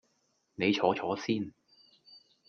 [0.55, 1.53] 你坐坐先